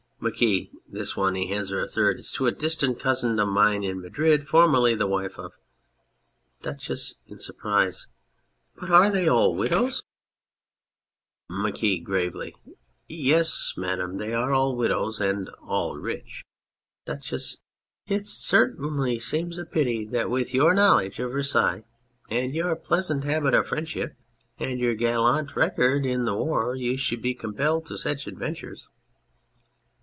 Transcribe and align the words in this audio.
MARQUIS. 0.23 0.67
This 0.87 1.17
one 1.17 1.33
(he 1.33 1.47
hands 1.47 1.71
her 1.71 1.81
a 1.81 1.87
third) 1.87 2.19
is 2.19 2.31
to 2.33 2.45
a 2.45 2.51
distant 2.51 2.99
cousin 2.99 3.39
of 3.39 3.47
mine 3.47 3.83
in 3.83 3.99
Madrid, 4.03 4.47
formerly 4.47 4.93
the 4.93 5.07
wife 5.07 5.39
of 5.39 5.53
DUCHESS 6.61 7.15
(in 7.25 7.39
surprise]. 7.39 8.07
But 8.75 8.91
are 8.91 9.09
they 9.09 9.27
all 9.27 9.55
widows? 9.55 10.03
217 11.49 11.49
On 11.49 11.65
Anything 11.65 11.67
MARQUIS 11.67 12.05
(gravely). 12.05 12.55
Yes, 13.07 13.73
Madam, 13.75 14.17
they 14.19 14.31
are 14.31 14.53
all 14.53 14.75
widows 14.75 15.19
and 15.19 15.49
all 15.63 15.97
rich. 15.97 16.45
DUCHESS 17.05 17.49
(sighing 17.49 18.05
profoundly}. 18.09 18.17
It 18.21 18.27
certainly 18.27 19.19
seems 19.19 19.57
a 19.57 19.65
pity 19.65 20.05
that 20.05 20.29
with 20.29 20.53
your 20.53 20.75
knowledge 20.75 21.17
of 21.17 21.31
Versailles 21.31 21.83
and 22.29 22.53
your 22.53 22.75
pleasant 22.75 23.23
habit 23.23 23.55
of 23.55 23.65
friendship... 23.65 24.13
and 24.59 24.79
your 24.79 24.93
gallant 24.93 25.55
record 25.55 26.05
in 26.05 26.25
the 26.25 26.35
war... 26.35 26.75
you 26.75 26.95
should 26.95 27.23
be 27.23 27.33
compelled 27.33 27.87
to 27.87 27.97
such 27.97 28.27
adventures. 28.27 28.87